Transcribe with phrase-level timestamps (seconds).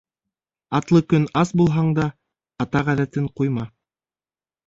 [0.77, 2.07] Алты көн ас булһаң да,
[2.65, 3.67] ата ғәҙәтен ҡуйма.